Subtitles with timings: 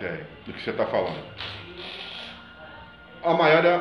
[0.00, 1.22] ideia do que você está falando.
[3.22, 3.80] A maior é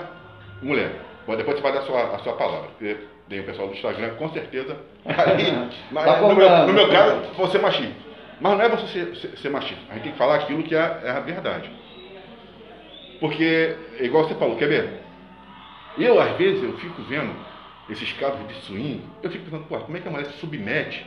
[0.61, 0.91] mulher.
[1.25, 2.69] Depois você vai dar a sua, a sua palavra.
[2.69, 2.97] Porque
[3.29, 4.77] tem o pessoal do Instagram, com certeza.
[5.05, 7.95] Aí, mas, Tá no, meu, no meu caso, você ser machista.
[8.41, 9.81] Mas não é você ser, ser, ser machista.
[9.89, 11.69] A gente tem que falar aquilo que é, é a verdade.
[13.19, 15.01] Porque, igual você falou, quer ver?
[15.97, 17.35] Eu, às vezes, eu fico vendo
[17.89, 21.05] esses casos de swing, eu fico pensando, como é que a mulher se submete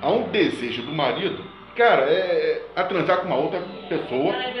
[0.00, 1.44] a um desejo do marido,
[1.76, 4.34] cara, é, a transar com uma outra pessoa.
[4.34, 4.52] É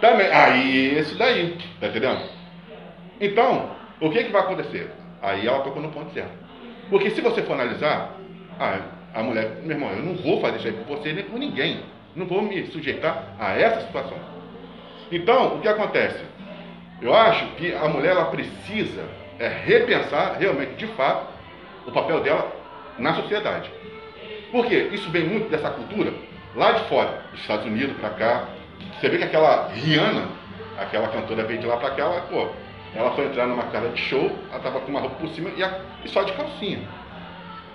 [0.00, 0.26] também.
[0.30, 2.20] Aí, esse daí, tá entendendo?
[3.20, 3.70] Então,
[4.00, 4.90] o que que vai acontecer?
[5.22, 6.32] Aí ela tocou no ponto certo.
[6.90, 8.12] Porque se você for analisar,
[8.60, 8.80] ah,
[9.14, 11.80] a mulher, meu irmão, eu não vou fazer isso aí por você nem por ninguém.
[12.14, 14.18] Não vou me sujeitar a essa situação.
[15.10, 16.24] Então, o que acontece?
[17.00, 19.04] Eu acho que a mulher ela precisa
[19.38, 21.26] é, repensar realmente, de fato,
[21.86, 22.52] o papel dela
[22.98, 23.70] na sociedade.
[24.56, 24.88] Por quê?
[24.90, 26.10] Isso vem muito dessa cultura
[26.54, 28.44] lá de fora, dos Estados Unidos para cá.
[28.98, 30.28] Você vê que aquela Rihanna,
[30.78, 32.48] aquela cantora veio de lá para cá, ela, pô,
[32.94, 35.62] ela foi entrar numa casa de show, ela estava com uma roupa por cima e,
[35.62, 36.78] a- e só de calcinha.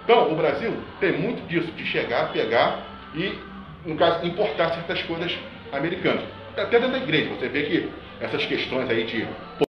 [0.03, 2.80] Então, o Brasil tem muito disso, de chegar, pegar
[3.13, 3.38] e,
[3.86, 5.38] no caso, importar certas coisas
[5.72, 6.23] americanas.
[6.58, 9.28] Até dentro da igreja, você vê que essas questões aí de.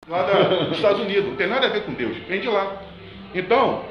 [0.09, 2.72] Lá da- dos Estados Unidos, não tem nada a ver com Deus, vem de lá.
[3.34, 3.84] Então,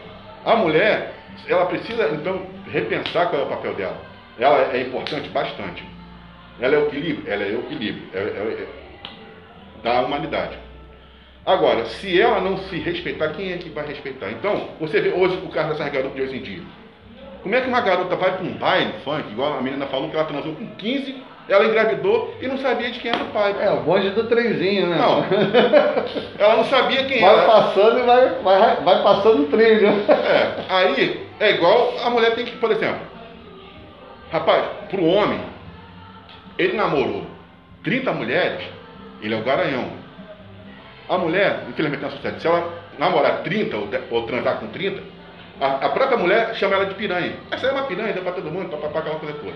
[0.44, 1.14] a mulher,
[1.48, 4.02] ela precisa, então, repensar qual é o papel dela.
[4.40, 5.84] Ela é importante bastante.
[6.60, 8.68] Ela é o equilíbrio, ela é o equilíbrio é- é- é
[9.84, 10.58] da humanidade.
[11.46, 14.30] Agora, se ela não se respeitar, quem é que vai respeitar?
[14.30, 16.62] Então, você vê hoje o caso dessas garotas de hoje em dia.
[17.44, 20.16] Como é que uma garota vai para um baile funk, igual a menina falou que
[20.16, 23.56] ela transou com 15, ela engravidou e não sabia de quem era o pai?
[23.60, 24.98] É, o bonde do trenzinho, né?
[24.98, 25.26] Não.
[26.38, 27.46] Ela não sabia quem Vai era.
[27.46, 29.88] passando e vai, vai, vai passando o trilho.
[30.08, 33.02] É, aí é igual a mulher tem que, por exemplo,
[34.32, 35.42] rapaz, pro homem,
[36.58, 37.26] ele namorou
[37.84, 38.64] 30 mulheres,
[39.22, 39.90] ele é o garanhão.
[41.10, 45.02] A mulher, infelizmente na sociedade, se ela namorar 30 ou, ou transar com 30,
[45.62, 47.36] a, a própria mulher chama ela de piranha.
[47.52, 49.56] Essa é uma piranha, deu pra todo mundo, papapá, aquela coisa toda.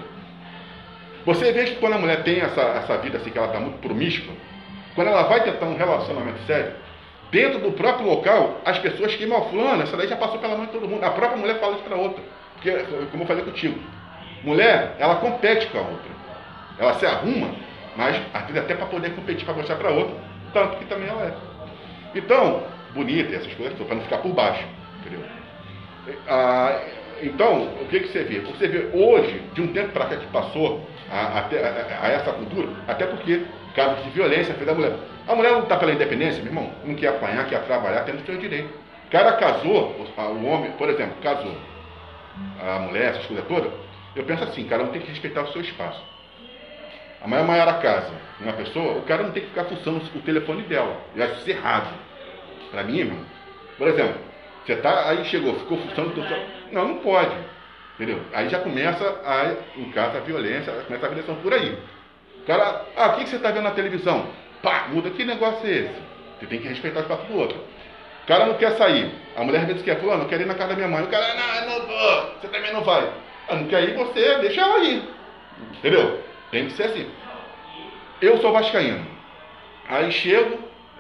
[1.26, 3.80] Você vê que quando a mulher tem essa, essa vida assim, que ela está muito
[3.80, 4.32] promíscua,
[4.94, 6.74] quando ela vai tentar um relacionamento sério,
[7.32, 10.68] dentro do próprio local, as pessoas queimam a fulana, essa daí já passou pela mão
[10.68, 11.04] de todo mundo.
[11.04, 12.24] A própria mulher fala isso para outra.
[12.54, 12.72] Porque,
[13.12, 13.80] como eu falei contigo,
[14.44, 16.16] mulher, ela compete com a outra.
[16.78, 17.56] Ela se arruma,
[17.98, 20.16] mas às vezes até para poder competir, para mostrar para outra,
[20.54, 21.34] tanto que também ela é.
[22.16, 24.64] Então, bonita essas coisas, para não ficar por baixo,
[25.00, 25.22] entendeu?
[26.28, 26.80] Ah,
[27.22, 28.40] então, o que, que você vê?
[28.42, 32.32] Você vê hoje, de um tempo para cá que passou a, até, a, a essa
[32.34, 33.42] cultura, até porque
[33.74, 34.94] casos de violência fez a mulher.
[35.28, 38.26] A mulher não está pela independência, meu irmão, não quer apanhar, quer trabalhar, tem o
[38.26, 38.70] seu direito.
[39.08, 41.56] O cara casou, o, a- homem, por exemplo, casou,
[42.62, 43.72] a mulher, essas coisas todas,
[44.16, 46.04] eu penso assim, cara, não tem que respeitar o seu espaço.
[47.22, 50.22] A maior maior a casa, uma pessoa, o cara não tem que ficar fuçando o
[50.22, 50.96] telefone dela.
[51.16, 51.88] Eu acho isso errado.
[52.72, 53.20] Pra mim, irmão,
[53.78, 54.16] por exemplo,
[54.66, 56.44] você tá, aí chegou, ficou fuçando o telefone.
[56.72, 57.36] Não, não pode.
[57.96, 58.20] Entendeu?
[58.34, 61.78] Aí já começa a, em casa, a violência, começa a agressão por aí.
[62.42, 64.28] O cara, ah, o que, você está vendo na televisão?
[64.62, 65.96] Pá, muda, que negócio é esse?
[66.40, 67.58] Você tem que respeitar o espaço do outro.
[67.58, 69.12] O cara não quer sair.
[69.38, 71.04] A mulher às vezes quer, fulano, eu quero ir na casa da minha mãe.
[71.04, 72.36] O cara, não, não vou.
[72.42, 73.10] Você também não vai.
[73.48, 75.04] Ah, não quer ir, você deixa ela ir.
[75.78, 76.22] Entendeu?
[76.52, 77.10] Tem que ser assim.
[78.22, 79.06] Eu sou vascaíno.
[79.88, 80.58] Aí chego,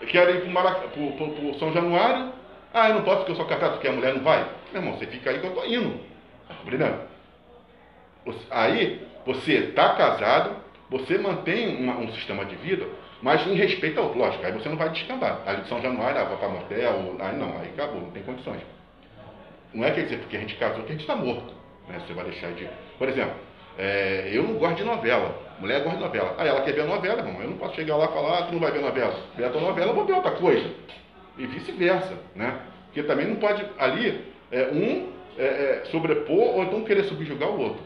[0.07, 2.31] quero ir pro São Januário.
[2.77, 4.45] Ah, eu não posso porque eu sou casado, porque a mulher não vai.
[4.73, 5.97] Meu irmão, você fica aí que eu tô indo.
[6.45, 6.55] Tá
[8.51, 10.57] Aí, você está casado,
[10.89, 12.85] você mantém uma- um sistema de vida,
[13.21, 14.13] mas em respeito ao.
[14.13, 15.39] Lógico, aí você não vai descambar.
[15.45, 18.61] Ali de São Januário, ah, vai para motel, aí não, aí acabou, não tem condições.
[19.73, 21.53] Não é quer dizer porque a gente casou que a gente está morto.
[21.87, 22.01] Né?
[22.05, 22.67] Você vai deixar de.
[22.97, 23.35] Por exemplo,
[23.77, 25.33] é, eu não gosto de novela.
[25.59, 26.35] Mulher gosta de novela.
[26.37, 27.41] Aí ela quer ver novela, irmão.
[27.41, 29.15] Eu não posso chegar lá e falar, ah, tu não vai ver novela.
[29.37, 30.69] Vê a tua novela, eu vou ver outra coisa.
[31.37, 32.59] E vice-versa, né?
[32.85, 37.59] Porque também não pode ali é, um é, é, sobrepor ou então querer subjugar o
[37.59, 37.83] outro.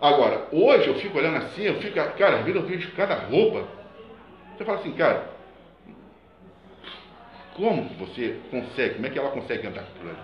[0.00, 3.64] Agora, hoje eu fico olhando assim, eu fico, cara, às vezes eu vejo cada roupa.
[4.56, 5.30] Você fala assim, cara,
[7.54, 10.18] como você consegue, como é que ela consegue andar por ali?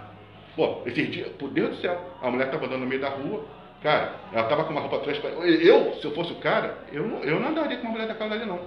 [0.57, 3.45] Pô, esses dias, por Deus do céu, a mulher estava andando no meio da rua,
[3.83, 5.65] cara, ela estava com uma roupa transparente.
[5.65, 8.35] Eu, se eu fosse o cara, eu não, eu não andaria com uma mulher daquela
[8.35, 8.61] ali, não.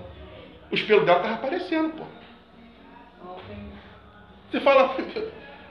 [0.71, 2.05] Os pelos dela estavam aparecendo, pô.
[4.51, 4.95] Você fala,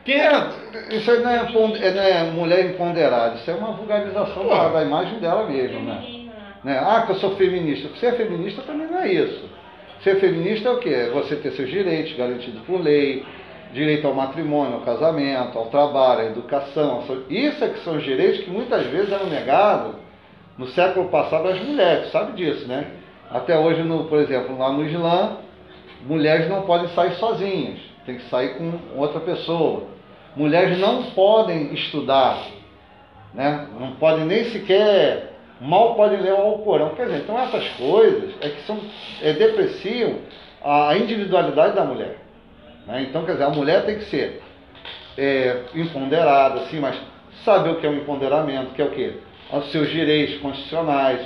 [0.04, 0.26] quem é?
[0.26, 4.68] É, isso aí não é, é, não é mulher empoderada, isso é uma vulgarização da,
[4.68, 6.22] da imagem dela mesmo, né?
[6.64, 6.78] Né?
[6.78, 7.88] Ah, que eu sou feminista.
[7.98, 9.48] Ser feminista também não é isso.
[10.02, 10.90] Ser feminista é o quê?
[10.90, 13.24] É você ter seus direitos garantidos por lei,
[13.72, 17.04] direito ao matrimônio, ao casamento, ao trabalho, à educação.
[17.28, 19.94] Isso é que são os direitos que muitas vezes eram negados
[20.58, 22.86] no século passado às mulheres, sabe disso, né?
[23.30, 25.38] Até hoje, no, por exemplo, lá no Islã,
[26.04, 29.84] mulheres não podem sair sozinhas, tem que sair com outra pessoa.
[30.34, 32.46] Mulheres não podem estudar,
[33.34, 33.68] né?
[33.78, 36.94] não podem nem sequer, mal podem ler o Alcorão.
[36.94, 38.78] Quer dizer, então essas coisas é que são,
[39.20, 40.16] é, depreciam
[40.64, 42.18] a individualidade da mulher.
[42.86, 43.06] Né?
[43.08, 44.42] Então, quer dizer, a mulher tem que ser
[45.16, 46.96] é, empoderada, assim, mas
[47.44, 49.14] saber o que é um empoderamento, que é o quê?
[49.52, 51.20] Os seus direitos constitucionais,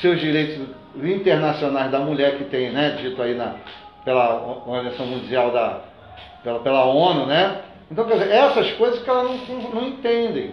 [0.00, 0.60] seus direitos
[1.02, 3.54] internacionais da mulher que tem, né, dito aí na,
[4.04, 5.80] pela Organização Mundial da,
[6.42, 7.62] pela, pela ONU, né?
[7.90, 10.52] Então, quer dizer, essas coisas que elas não, não, não entendem.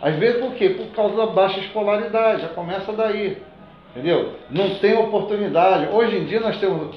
[0.00, 0.70] Às vezes por quê?
[0.70, 3.40] Por causa da baixa escolaridade, já começa daí.
[3.90, 4.32] Entendeu?
[4.50, 5.88] Não tem oportunidade.
[5.92, 6.96] Hoje em dia nós temos,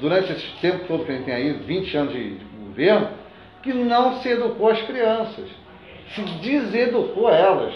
[0.00, 3.08] durante esse tempo todo que a gente tem aí, 20 anos de, de governo,
[3.62, 5.48] que não se educou as crianças.
[6.14, 7.72] Se deseducou elas.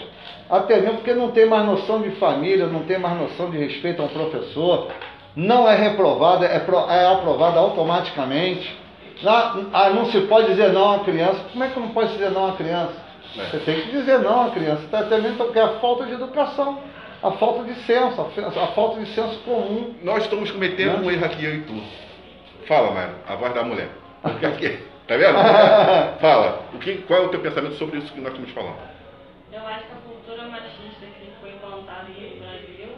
[0.49, 4.01] Até mesmo porque não tem mais noção de família, não tem mais noção de respeito
[4.01, 4.89] a um professor,
[5.35, 8.77] não é reprovada, é, é aprovada automaticamente.
[9.21, 11.39] Não, ah, não se pode dizer não a criança.
[11.51, 12.93] Como é que não pode dizer não a criança?
[13.37, 13.43] É.
[13.45, 16.79] Você tem que dizer não a criança, até mesmo porque é a falta de educação,
[17.21, 19.93] a falta de senso, a, falta de senso comum.
[20.03, 21.05] Nós estamos cometendo né?
[21.05, 21.83] um erro aqui, eu e tu.
[22.67, 23.89] Fala, Mário, a voz da mulher.
[24.21, 25.37] Tá vendo?
[26.21, 28.77] Fala, o que, qual é o teu pensamento sobre isso que nós estamos falando?
[29.51, 32.89] Eu acho que a cultura machista que foi implantada no Brasil,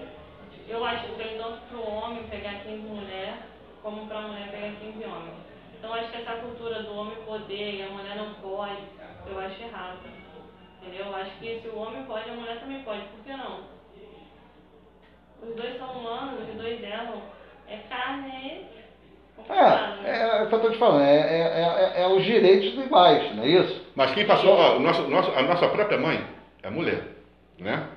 [0.68, 3.38] eu acho que tem tanto para o homem pegar 15 mulher,
[3.82, 5.36] como para a mulher pegar 15 homens.
[5.78, 8.82] Então acho que essa cultura do homem poder e a mulher não pode,
[9.26, 10.00] eu acho errado.
[10.82, 11.08] Entendeu?
[11.08, 13.02] Eu acho que se o homem pode, a mulher também pode.
[13.02, 13.62] Por que não?
[15.42, 17.22] Os dois são humanos, os dois erram.
[17.68, 18.68] É carne,
[19.50, 22.74] é, é, é o que eu estou te falando, é, é, é, é, os direitos
[22.86, 23.86] iguais, não é isso?
[23.96, 26.24] Mas quem passou, ó, o nosso, nosso, a nossa própria mãe
[26.62, 27.02] é a mulher,
[27.58, 27.88] né?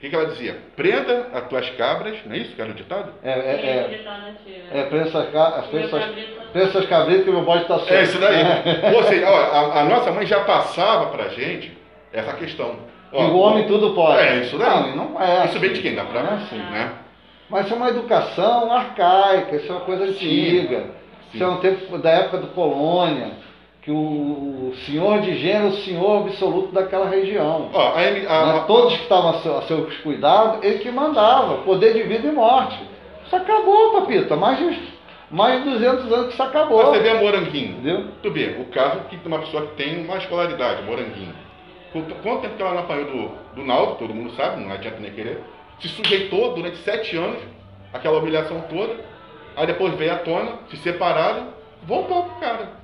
[0.00, 0.56] O que, que ela dizia?
[0.74, 3.12] Prenda as tuas cabras, não é isso que era o ditado?
[3.22, 5.08] É, é, é, é prenda
[6.54, 7.92] essas cabritas que meu bode está solto.
[7.92, 8.42] É isso daí.
[8.96, 11.76] Ou seja, ó, a, a, nossa mãe já passava pra gente
[12.14, 12.78] essa questão.
[13.12, 14.22] Ó, e o homem tudo pode.
[14.22, 14.96] É, isso daí.
[14.96, 15.44] Não, não é.
[15.44, 15.94] Isso vem de quem?
[15.94, 16.56] Da própria, é assim.
[16.56, 16.92] né?
[17.50, 20.78] Mas isso é uma educação arcaica, isso é uma coisa antiga.
[20.78, 20.90] Sim.
[21.34, 23.32] Isso é um tempo da época do colônia,
[23.82, 27.70] que o senhor de gênero é o senhor absoluto daquela região.
[27.74, 28.64] A, a, né?
[28.66, 32.32] Todos que estavam a, seu, a seus cuidados, ele que mandava, poder de vida e
[32.32, 32.78] morte.
[33.24, 34.78] Isso acabou, papita, mais de,
[35.30, 36.84] mais de 200 anos que isso acabou.
[36.86, 38.08] Você vê a Moranguinho, entendeu?
[38.22, 41.34] Tu vê, o caso que uma pessoa que tem uma escolaridade, Moranguinho.
[41.92, 44.98] Quanto, quanto tempo que ela não apanhou do, do Naldo, todo mundo sabe, não adianta
[45.00, 45.42] nem querer
[45.80, 47.40] se sujeitou durante sete anos
[47.92, 48.94] aquela humilhação toda,
[49.56, 51.48] aí depois veio à tona, se separaram,
[51.82, 52.79] voltou pro cara.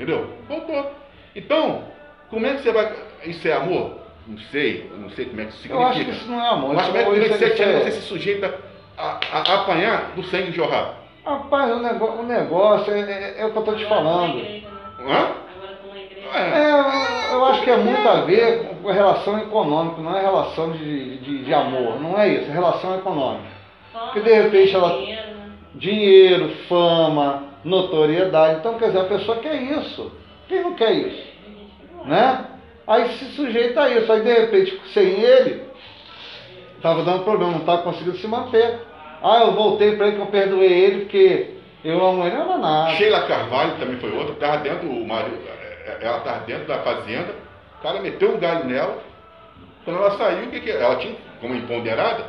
[0.00, 0.30] Entendeu?
[0.48, 0.92] Voltou.
[1.36, 1.82] Então,
[2.30, 2.90] como é que você vai.
[3.26, 3.98] Isso é amor?
[4.26, 5.84] Não sei, não sei como é que isso significa.
[5.84, 6.74] Eu acho que isso não é amor.
[6.74, 8.58] Mas como é que durante sete anos você se sujeita
[8.96, 10.94] a, a, a, apanhar do sangue jorrar?
[11.22, 14.38] Rapaz, o negócio, o negócio é, é, é o que eu estou te falando.
[15.00, 15.34] Hã?
[16.32, 21.18] É, eu acho que é muito a ver com relação econômica, não é relação de,
[21.18, 23.50] de, de amor, não é isso, é relação econômica.
[23.92, 24.98] Porque de repente ela.
[25.74, 28.60] Dinheiro, fama, notoriedade.
[28.60, 30.12] Então, quer dizer, a pessoa quer isso.
[30.48, 31.30] Quem não quer isso?
[32.04, 32.46] Né?
[32.86, 34.12] Aí se sujeita a isso.
[34.12, 35.62] Aí de repente, sem ele,
[36.76, 38.80] estava dando problema, não estava conseguindo se manter.
[39.22, 41.54] Ah, eu voltei para ele que eu perdoei ele porque
[41.84, 42.90] eu amo ele, não era nada.
[42.92, 45.38] Sheila Carvalho também foi outra, estava dentro, o marido,
[46.00, 47.34] ela estava dentro da fazenda,
[47.78, 48.98] o cara meteu um galho nela.
[49.84, 52.24] Quando ela saiu, o que, que ela tinha como empoderada?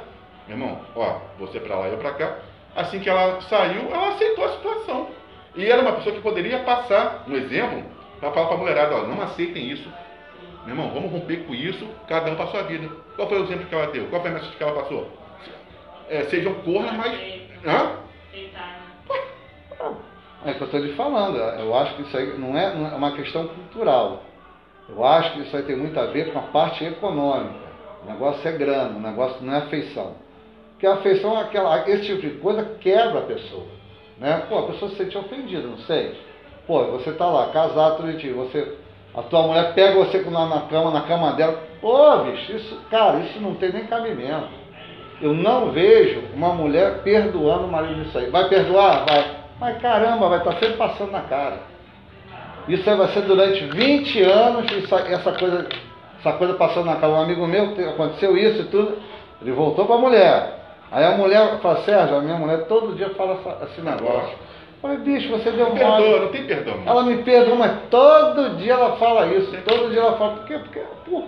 [0.48, 2.36] Meu irmão, ó, você para lá e eu para cá.
[2.76, 5.08] Assim que ela saiu, ela aceitou a situação.
[5.56, 7.84] E era uma pessoa que poderia passar um exemplo
[8.20, 9.90] para falar para a mulherada, ó, não aceitem isso.
[10.66, 12.88] Meu irmão, vamos romper com isso, cada um para a sua vida.
[13.16, 14.08] Qual foi o exemplo que ela deu?
[14.08, 15.08] Qual foi a mensagem que ela passou?
[16.08, 17.42] É, sejam cornas, mas.
[17.66, 18.00] Hã?
[20.46, 21.38] É o que eu estou lhe falando.
[21.38, 24.24] Eu acho que isso aí não é, não é uma questão cultural.
[24.88, 27.72] Eu acho que isso aí tem muito a ver com a parte econômica.
[28.04, 30.16] O negócio é grana, o negócio não é afeição.
[30.72, 33.68] Porque a afeição, é aquela, esse tipo de coisa quebra a pessoa.
[34.22, 34.44] Né?
[34.48, 36.16] Pô, a pessoa se sente ofendida, não sei.
[36.68, 38.04] Pô, você está lá, casado
[38.36, 38.78] você,
[39.16, 41.60] a tua mulher pega você na, na cama, na cama dela.
[41.82, 44.62] Pô, bicho, isso, cara, isso não tem nem cabimento.
[45.20, 48.30] Eu não vejo uma mulher perdoando o marido disso aí.
[48.30, 49.06] Vai perdoar?
[49.10, 49.38] Vai.
[49.60, 51.58] Mas caramba, vai estar sempre passando na cara.
[52.68, 54.72] Isso vai ser durante 20 anos,
[55.10, 55.68] essa coisa,
[56.20, 57.12] essa coisa passando na cara.
[57.12, 59.00] Um amigo meu, aconteceu isso e tudo,
[59.42, 60.61] ele voltou para a mulher.
[60.92, 64.32] Aí a mulher fala, Sérgio, a minha mulher todo dia fala esse negócio.
[64.34, 65.80] Eu falei, bicho, você deu mole.
[65.80, 66.76] Perdoa, não tem perdão.
[66.86, 69.52] Ela me perdoa, mas todo dia ela fala isso.
[69.66, 70.58] Todo dia ela fala, por quê?
[70.58, 71.24] Porque, por,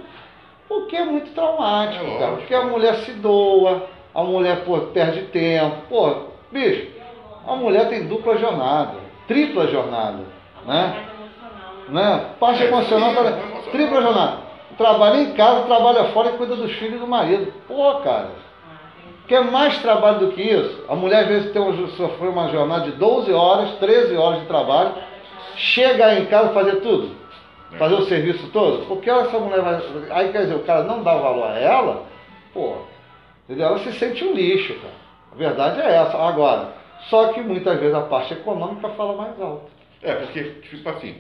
[0.67, 2.31] porque é muito traumático, é cara.
[2.33, 5.77] Porque a mulher se doa, a mulher pô, perde tempo.
[5.89, 6.87] Pô, Bicho,
[7.47, 8.93] a mulher tem dupla jornada,
[9.27, 10.19] tripla jornada,
[10.67, 10.95] né?
[10.99, 12.25] parte emocional, né?
[12.39, 13.39] Parte É, emocional, emocional.
[13.71, 14.37] tripla jornada.
[14.77, 17.53] Trabalha em casa, trabalha fora e cuida dos filhos e do marido.
[17.67, 18.29] Pô, cara,
[19.27, 20.85] quer mais trabalho do que isso?
[20.87, 24.47] A mulher às vezes tem um, sofreu uma jornada de 12 horas, 13 horas de
[24.47, 24.93] trabalho,
[25.55, 27.15] chega em casa fazer tudo,
[27.77, 29.81] fazer o serviço todo, porque essa mulher vai.
[30.11, 32.05] Aí quer dizer, o cara não dá valor a ela,
[32.53, 32.77] pô,
[33.45, 33.67] entendeu?
[33.67, 35.03] Ela se sente um lixo, cara.
[35.31, 36.17] A verdade é essa.
[36.17, 36.73] Agora,
[37.09, 39.71] só que muitas vezes a parte econômica fala mais alto.
[40.01, 41.17] É, porque, tipo assim,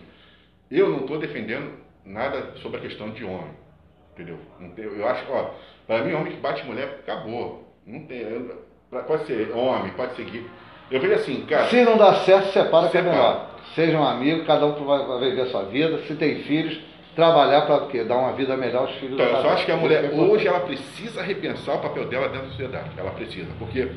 [0.69, 3.53] eu não estou defendendo nada sobre a questão de homem.
[4.13, 4.37] Entendeu?
[4.77, 5.51] Eu acho, ó,
[5.87, 7.62] para mim, homem que bate mulher, acabou.
[7.85, 8.19] Não tem.
[8.19, 8.63] eu-
[9.07, 10.45] pode ser homem, pode ser gay.
[10.91, 11.67] Eu vejo assim, cara.
[11.67, 13.17] Se não dá certo, separa que é Separa.
[13.17, 13.49] melhor.
[13.75, 15.97] Sejam amigos, cada um vai vai viver a sua vida.
[16.05, 16.79] Se tem filhos,
[17.15, 18.03] trabalhar para quê?
[18.03, 20.09] Dar uma vida melhor aos filhos Então, do eu só acho que a mulher é
[20.15, 22.89] hoje ela precisa repensar o papel dela dentro da sociedade.
[22.97, 23.87] Ela precisa, porque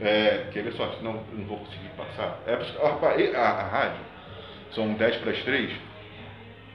[0.00, 2.38] é, quer ver só, senão eu não vou conseguir passar.
[2.46, 4.00] É, e- a, a rádio
[4.72, 5.72] são 10 para as 3,